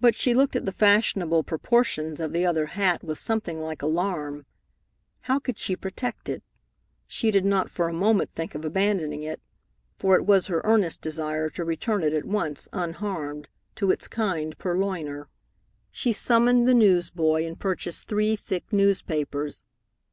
[0.00, 4.46] But she looked at the fashionable proportions of the other hat with something like alarm.
[5.20, 6.42] How could she protect it?
[7.06, 9.40] She did not for a moment think of abandoning it,
[9.96, 13.46] for it was her earnest desire to return it at once, unharmed,
[13.76, 15.28] to its kind purloiner.
[15.92, 19.62] She summoned the newsboy and purchased three thick newspapers.